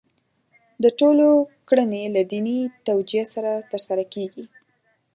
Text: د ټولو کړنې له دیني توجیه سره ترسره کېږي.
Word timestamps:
د 0.83 0.85
ټولو 0.99 1.27
کړنې 1.67 2.03
له 2.15 2.21
دیني 2.31 2.59
توجیه 2.87 3.23
سره 3.33 3.51
ترسره 3.71 4.03
کېږي. 4.13 4.45